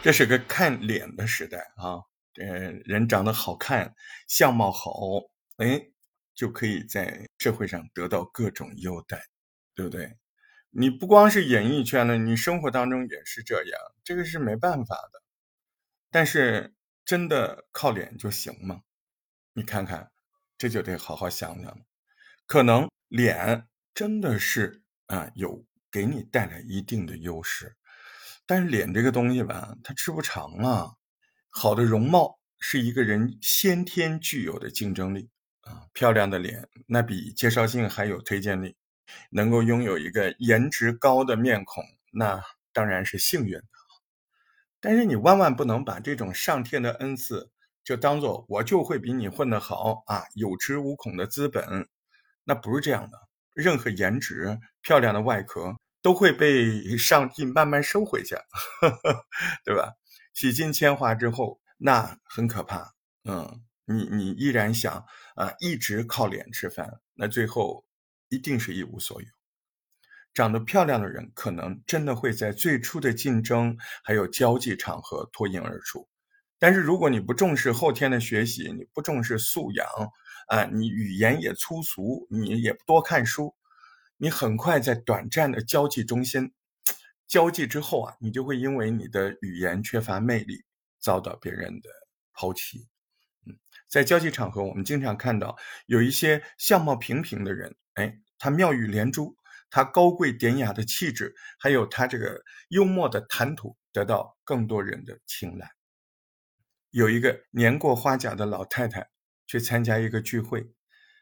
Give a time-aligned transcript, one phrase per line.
[0.00, 2.00] 这是个看脸的时代啊！
[2.32, 2.42] 这
[2.86, 3.94] 人长得好看，
[4.26, 4.90] 相貌好，
[5.58, 5.90] 哎，
[6.34, 9.20] 就可以在社会上得到各种优待，
[9.74, 10.16] 对不对？
[10.70, 15.22] 你不光是演艺圈了，你生活当中也是这样，这个是没办法的。
[16.10, 16.74] 但是
[17.04, 18.80] 真的靠脸就行吗？
[19.52, 20.10] 你看看，
[20.56, 21.78] 这就得好好想想了。
[22.46, 27.76] 可能脸真的是啊，有给你带来一定的优势。
[28.46, 30.92] 但是脸这个东西吧，它吃不长啊。
[31.50, 35.30] 好的容貌是一个人先天具有的竞争力
[35.62, 35.86] 啊。
[35.92, 38.76] 漂亮的脸，那比介绍信还有推荐力。
[39.30, 41.82] 能够拥有一个颜值高的面孔，
[42.12, 42.42] 那
[42.74, 43.64] 当然是幸运的。
[44.80, 47.50] 但是你万万不能把这种上天的恩赐
[47.82, 51.88] 就当做我就会比你混得好啊，有恃无恐的资本，
[52.48, 53.28] 那不是这样的。
[53.54, 55.76] 任何颜值漂亮的外壳。
[56.00, 58.36] 都会被上帝慢慢收回去，
[59.66, 59.92] 对吧？
[60.32, 62.94] 洗尽铅华之后，那很可怕。
[63.24, 65.04] 嗯，你你依然想
[65.34, 67.84] 啊，一直靠脸吃饭，那最后
[68.28, 69.28] 一定是一无所有。
[70.32, 76.08] 长得漂亮的人，可能真的会在最初的竞争还有交际场合脱颖而出。
[76.58, 79.86] 但是如果你不重视后天的学习，你不重视素养
[80.48, 83.54] 啊，你语言也粗俗，你也不多看书。
[84.16, 86.52] 你很快在短暂的交际中心
[87.28, 90.64] 交际之后啊，你就会因为你的语言缺乏魅力，
[90.98, 91.88] 遭到别人的
[92.32, 92.88] 抛弃。
[93.46, 99.36] 嗯，在交际场合，我们经常看到有一些相貌平平的人，哎，他妙语连珠，
[99.70, 105.70] 他高贵典雅的气质，还有他这个幽默的谈吐，得到更多人的青睐。
[106.98, 109.08] 有一个年过花甲的老太太
[109.46, 110.68] 去参加一个聚会，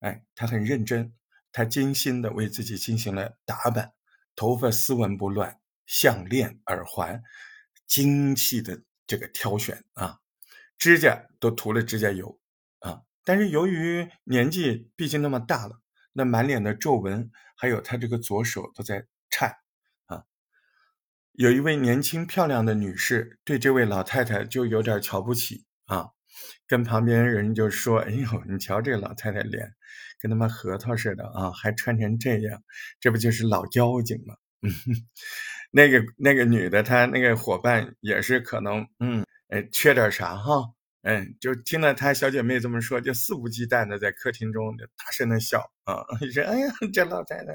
[0.00, 1.12] 哎，她很认真。
[1.52, 3.92] 她精心的为自己进行了打扮，
[4.34, 7.22] 头发丝纹不乱，项链、耳环，
[7.86, 10.20] 精细的这个挑选啊，
[10.78, 12.40] 指甲都涂了指甲油
[12.78, 13.02] 啊。
[13.22, 15.82] 但是由于年纪毕竟那么大了，
[16.14, 19.54] 那满脸的皱纹，还有他这个左手都在颤。
[21.38, 26.08] 有一位年轻漂亮的女士对这位老太太就有点瞧不起啊，
[26.66, 29.72] 跟旁边人就说：“哎呦，你瞧这老太太脸。”
[30.18, 32.60] 跟他妈核桃似的啊，还穿成这样，
[32.98, 34.34] 这不就是老妖精吗？
[34.62, 34.70] 嗯，
[35.70, 40.64] 那个那个女的，她那个伙伴也是可能，嗯，哎，缺点啥哈？
[41.02, 46.02] 嗯，就听到她小姐妹这么说，就肆无忌惮的在客厅中就大声的笑啊，
[46.34, 47.52] 说：“哎呀，这老太太，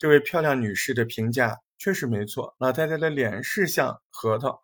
[0.00, 4.62] 这位漂亮女士的评价确实没错，老太太的脸是像核桃，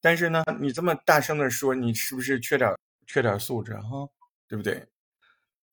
[0.00, 2.74] 但是呢，你这么大声的说，你是不是缺点
[3.06, 4.08] 缺点素质哈？
[4.48, 4.88] 对不对？”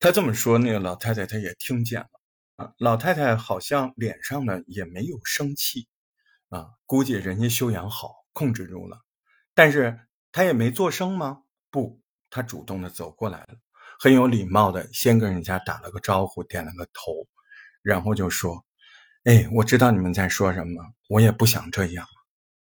[0.02, 2.09] 他这么说，那个老太太她也听见了
[2.57, 2.74] 啊。
[2.78, 5.88] 老太太好像脸上呢也没有生气
[6.50, 9.00] 啊，估计人家修养好，控制住了。
[9.53, 9.97] 但是
[10.34, 11.44] 她也没做声吗？
[11.69, 13.56] 不，她主动的走过来了，
[13.97, 17.25] 很有礼貌的先跟人家打了个招呼，点了个头，
[17.81, 18.66] 然后就说
[19.24, 22.08] ：“哎，我知道你们在说什么，我也不想这样。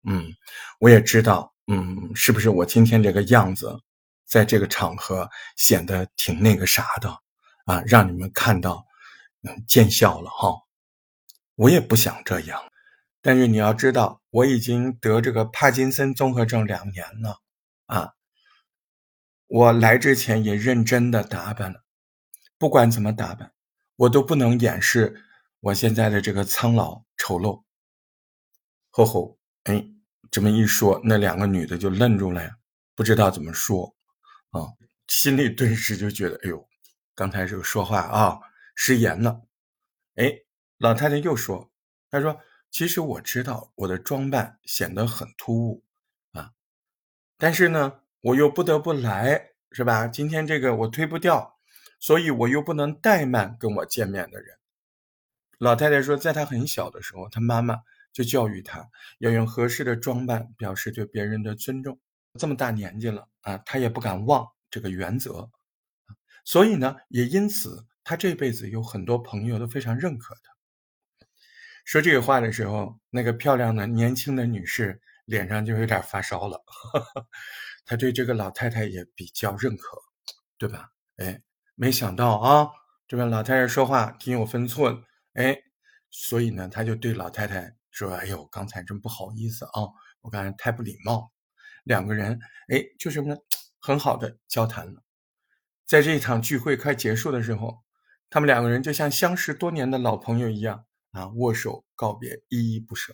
[0.08, 0.34] 嗯，
[0.80, 3.80] 我也知道，嗯，是不是我今天这个样子？”
[4.28, 7.10] 在这个场合显得挺那个啥的
[7.64, 8.86] 啊，让你们看到，
[9.44, 10.54] 嗯，见笑了哈。
[11.56, 12.62] 我也不想这样，
[13.22, 17.40] 但是你要知道，我已经得这个帕金森综合症两年了
[17.86, 18.16] 啊。
[19.48, 21.86] 我来之前也认真的打扮了，
[22.58, 23.54] 不管怎么打扮，
[23.96, 25.24] 我都不能掩饰
[25.60, 27.64] 我现在的这个苍老丑陋。
[28.90, 29.86] 吼吼，哎，
[30.32, 32.58] 这么一说，那两个女的就愣住了呀，
[32.96, 33.96] 不知道怎么说。
[34.52, 34.74] 啊，
[35.08, 36.68] 心里顿时就觉得，哎呦，
[37.14, 38.40] 刚才这个说话啊，
[38.76, 39.42] 失言了。
[40.16, 40.32] 哎，
[40.78, 41.72] 老太太又说，
[42.10, 42.40] 她说，
[42.72, 45.84] 其实我知道我的装扮显得很突兀
[46.32, 46.54] 啊，
[47.38, 50.08] 但是呢，我又不得不来，是吧？
[50.08, 51.60] 今天这个我推不掉，
[52.00, 54.58] 所以我又不能怠慢跟我见面的人。
[55.58, 57.78] 老太太说，在她很小的时候，她妈妈
[58.14, 58.88] 就教育她
[59.20, 62.00] 要用合适的装扮表示对别人的尊重。
[62.40, 65.50] 这么大年纪了啊，她也不敢忘这个原则，
[66.46, 71.28] 所以呢，也因此他这辈子有很多朋友都非常认可他。
[71.84, 76.64] 说这个话的时候，那个漂亮的年轻的女士脸上就有点发烧了。
[77.86, 79.98] 她对这个老太太也比较认可，
[80.58, 80.92] 对吧？
[81.18, 81.42] 哎，
[81.76, 82.70] 没想到啊，
[83.08, 85.02] 这个老太太说话挺有分寸，
[85.38, 85.56] 哎，
[86.10, 89.86] 所以呢，他就对老太太说：“哎呦，刚才真不好意思啊，
[90.22, 91.32] 我刚才太不礼貌。”
[91.86, 92.40] 两个人，
[92.70, 93.40] 哎，就什么呢？
[93.80, 95.04] 很好的交谈了。
[95.86, 97.84] 在这一场聚会快结束的时候，
[98.32, 103.14] 他们两个人就像相识多年的老朋友一样啊，握手告别，依依不舍。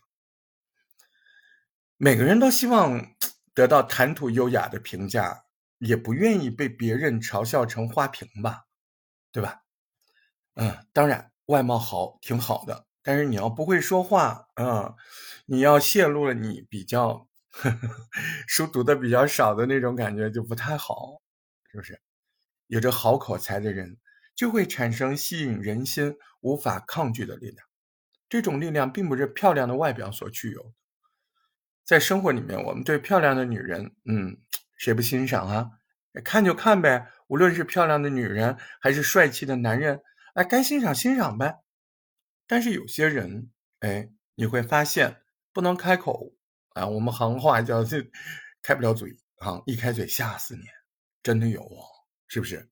[1.97, 3.15] 每个人都希望
[3.53, 5.43] 得到谈吐优雅的评价，
[5.77, 8.63] 也不愿意被别人嘲笑成花瓶吧，
[9.33, 9.59] 对吧？
[10.55, 14.94] 嗯，当然，外貌好挺好的，但是你要不会说话，嗯，
[15.45, 17.90] 你要泄露了你比较呵呵
[18.48, 21.22] 书读的比较少的那种感觉就不太好，
[21.72, 22.01] 是不是？
[22.68, 23.98] 有着好口才的人，
[24.36, 27.66] 就会产生吸引人心、无法抗拒的力量。
[28.30, 30.74] 这种力量并不是漂亮的外表所具有。
[31.84, 34.38] 在生活里面，我们对漂亮的女人，嗯，
[34.78, 35.69] 谁不欣赏啊？
[36.24, 40.01] 看就看呗，无论是漂亮的女人还是帅气的男人，
[40.33, 41.59] 哎，该欣赏欣赏呗。
[42.47, 45.21] 但是有些人，哎，你会发现
[45.51, 46.33] 不能开口
[46.69, 46.88] 啊。
[46.88, 48.03] 我们行话叫这
[48.62, 50.62] 开不了嘴啊，一开嘴吓死你，
[51.21, 51.85] 真的有哦，
[52.27, 52.69] 是不是？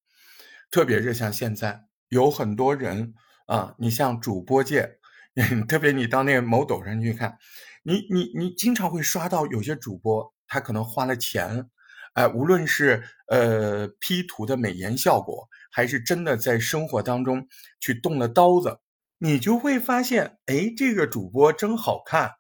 [0.71, 3.13] 特别是像现在有很多人
[3.45, 4.99] 啊，你像主播界，
[5.67, 7.37] 特别你到那个某抖上去看。
[7.83, 11.69] 你你你经常会刷到有些主播，他可能花了钱，
[12.13, 17.47] 哎，无论是呃 P 图的美颜效果，还是真的在生活当中
[17.79, 18.79] 去动了刀子，
[19.17, 22.33] 你就会发现，哎，这个主播真好看，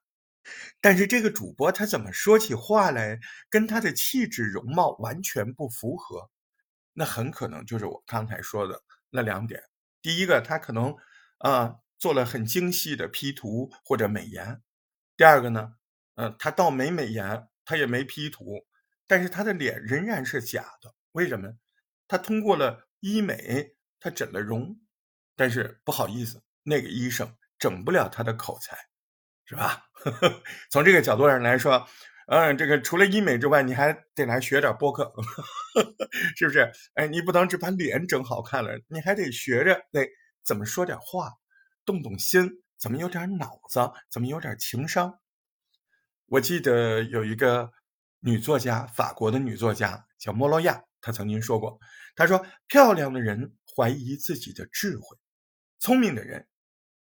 [0.81, 3.19] 但是这个主播他怎么说起话来，
[3.49, 6.29] 跟他的气质容貌完全不符合，
[6.93, 9.63] 那很可能就是我刚才说的那两点，
[10.01, 10.95] 第一个他可能
[11.37, 14.61] 啊做了很精细的 P 图或者美颜。
[15.15, 15.73] 第二个呢，
[16.15, 18.65] 嗯，他倒没美颜，他也没 P 图，
[19.07, 20.93] 但是他的脸仍然是假的。
[21.11, 21.53] 为什么？
[22.07, 24.79] 他通过了医美，他整了容，
[25.35, 28.77] 但是不好意思，那个医生整不了他的口才，
[29.45, 29.83] 是吧？
[30.71, 31.85] 从这个角度上来说，
[32.27, 35.13] 嗯，这个除了医美之外，你还得来学点播客，
[36.37, 36.71] 是不是？
[36.93, 40.07] 哎，你不能只把脸整好看了，你还得学着得
[40.43, 41.33] 怎么说点话，
[41.85, 42.63] 动动心。
[42.77, 43.79] 怎么有点脑子？
[44.09, 45.19] 怎么有点情商？
[46.25, 47.71] 我记得有一个
[48.21, 51.79] 女作家，法国的女作家叫莫洛亚，她曾经说过
[52.15, 55.17] ：“他说，漂亮的人怀疑自己的智慧，
[55.79, 56.47] 聪明的人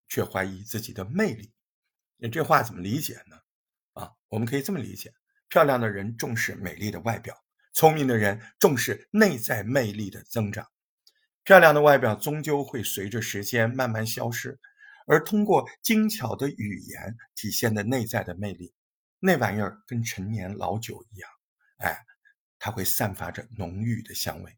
[0.08, 1.52] 却怀疑自己的魅力。”
[2.18, 3.38] 你这话怎么理解呢？
[3.94, 5.14] 啊，我们可以这么理解：
[5.50, 7.36] 漂亮的人重视美丽的外表，
[7.74, 10.68] 聪明的人重视内在魅力的增长。
[11.44, 14.60] 漂亮的外表终究会随着时间慢慢消失。
[15.08, 18.74] 而通过精巧的语言体现的内在的魅力，
[19.20, 21.30] 那玩意儿跟陈年老酒一样，
[21.78, 21.96] 哎，
[22.58, 24.58] 它会散发着浓郁的香味。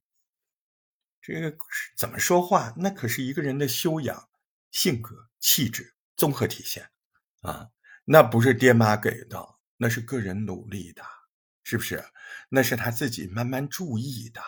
[1.27, 1.57] 这个
[1.97, 4.29] 怎么说话，那可是一个人的修养、
[4.71, 6.89] 性格、气质综合体现
[7.41, 7.69] 啊，
[8.05, 11.03] 那不是爹妈给的，那是个人努力的，
[11.63, 12.03] 是不是？
[12.49, 14.41] 那是他自己慢慢注意的，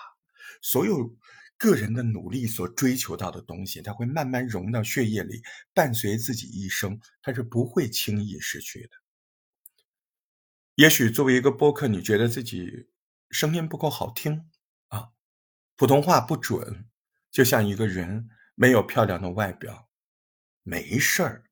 [0.61, 1.17] 所有。
[1.61, 5.43] 个人的努力所追求到的东西，它会慢慢融到血液里，
[5.73, 8.91] 伴随自己一生，它是不会轻易失去的。
[10.75, 12.87] 也许作为一个播客，你觉得自己
[13.29, 14.49] 声音不够好听
[14.87, 15.09] 啊，
[15.79, 16.89] 普通话不准，
[17.31, 19.87] 就像一个人没有漂亮的外表，
[20.61, 21.45] 没事儿。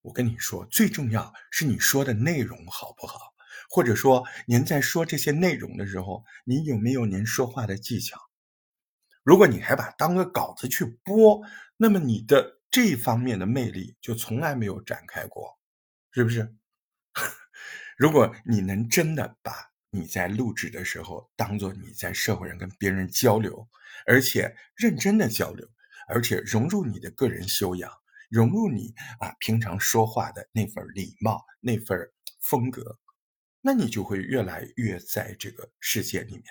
[0.00, 3.34] 我跟你说，最重要是你说的内容好不好，
[3.68, 8.18] 或者说您在说这些内容的时候，你有没有您说话的技巧？
[9.22, 11.42] 如果你还把当个稿子去播，
[11.76, 15.58] 那么你的这方面的魅力就从来没有展开过，
[16.10, 16.56] 是不是？
[17.98, 23.66] 如果你能真的把你在录制的时候当做你在社会上跟别人交流，
[24.06, 25.66] 而且认真的交流，
[26.08, 27.90] 而且融入你的个人修养，
[28.28, 31.98] 融入你啊平常说话的那份礼貌、那份
[32.40, 32.98] 风格，
[33.60, 36.44] 那你就会越来越在这个世界里面。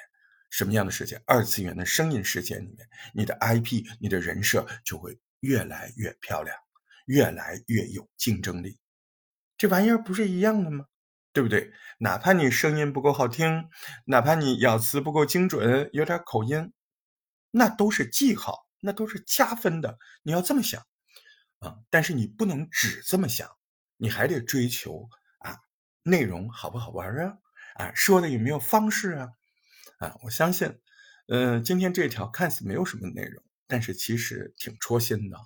[0.50, 1.22] 什么样的世界？
[1.26, 6.58] 二次元的声音世界里面，你的 IP、你的人设就会越来越漂亮，
[7.06, 8.80] 越来越有竞争力。
[9.58, 10.86] 这玩意儿不是一样的吗？
[11.38, 11.72] 对不对？
[12.00, 13.70] 哪怕你声音不够好听，
[14.06, 16.74] 哪怕你咬词不够精准，有点口音，
[17.52, 20.00] 那都是记号，那都是加分的。
[20.24, 20.82] 你要这么想
[21.60, 21.78] 啊！
[21.92, 23.48] 但是你不能只这么想，
[23.98, 25.60] 你还得追求啊，
[26.02, 27.38] 内容好不好玩啊？
[27.76, 29.30] 啊，说的有没有方式啊？
[30.00, 30.80] 啊，我相信，
[31.28, 35.38] 嗯，今天这条看似没有什么内容，但是其实挺戳心的。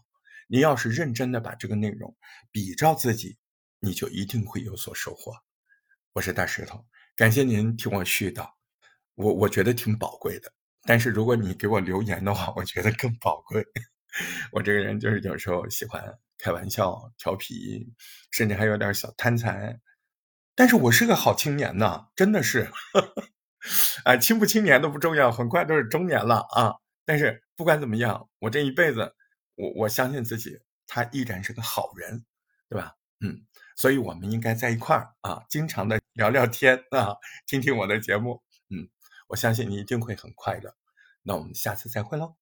[0.48, 2.16] 你要是认真的把这个内容
[2.50, 3.38] 比照自己，
[3.82, 5.34] 你就一定会有所收获。
[6.14, 6.84] 我是大石头，
[7.16, 8.46] 感谢您听我絮叨，
[9.16, 10.52] 我我觉得挺宝贵的。
[10.84, 13.66] 但是如果你给我留言的话，我觉得更宝贵。
[14.52, 16.04] 我这个人就是有时候喜欢
[16.38, 17.88] 开玩笑、调皮，
[18.30, 19.80] 甚至还有点小贪财，
[20.54, 22.70] 但是我是个好青年呐，真的是。
[24.04, 26.74] 啊， 青不青年都不重要，很快都是中年了啊！
[27.06, 29.16] 但是不管怎么样，我这一辈子，
[29.56, 32.26] 我我相信自己，他依然是个好人，
[32.68, 32.96] 对吧？
[33.22, 33.46] 嗯，
[33.78, 37.16] 所以我们应该在一块儿啊，经常的聊聊天啊，
[37.48, 38.42] 听听我的节目。
[38.70, 38.90] 嗯，
[39.28, 40.76] 我相信你一定会很快乐。
[41.24, 42.36] 那我们下次再会喽。